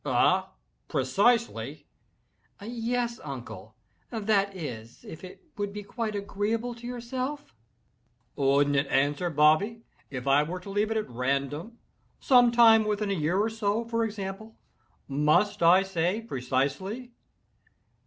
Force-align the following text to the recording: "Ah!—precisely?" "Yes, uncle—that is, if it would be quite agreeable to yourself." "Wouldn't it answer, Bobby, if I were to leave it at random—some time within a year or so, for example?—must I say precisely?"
"Ah!—precisely?" 0.03 1.85
"Yes, 2.59 3.19
uncle—that 3.23 4.55
is, 4.55 5.05
if 5.07 5.23
it 5.23 5.43
would 5.59 5.71
be 5.71 5.83
quite 5.83 6.15
agreeable 6.15 6.73
to 6.73 6.87
yourself." 6.87 7.53
"Wouldn't 8.35 8.75
it 8.75 8.87
answer, 8.87 9.29
Bobby, 9.29 9.83
if 10.09 10.25
I 10.25 10.41
were 10.41 10.59
to 10.61 10.71
leave 10.71 10.89
it 10.89 10.97
at 10.97 11.07
random—some 11.07 12.51
time 12.51 12.85
within 12.85 13.11
a 13.11 13.13
year 13.13 13.37
or 13.37 13.49
so, 13.51 13.85
for 13.85 14.03
example?—must 14.03 15.61
I 15.61 15.83
say 15.83 16.21
precisely?" 16.21 17.11